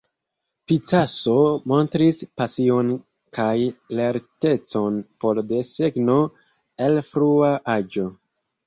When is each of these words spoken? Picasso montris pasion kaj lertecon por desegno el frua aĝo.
Picasso 0.69 1.35
montris 1.73 2.21
pasion 2.41 2.89
kaj 3.39 3.53
lertecon 4.01 5.01
por 5.27 5.45
desegno 5.55 6.19
el 6.89 7.01
frua 7.13 7.55
aĝo. 7.79 8.13